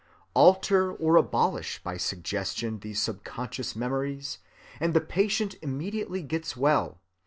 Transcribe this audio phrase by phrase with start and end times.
[0.33, 4.39] Alter or abolish by suggestion these subconscious memories,
[4.79, 6.99] and the patient immediately gets well.